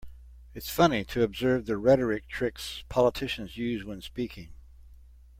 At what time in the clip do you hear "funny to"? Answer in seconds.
0.67-1.21